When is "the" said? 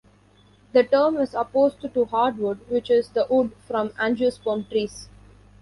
0.73-0.83, 3.09-3.27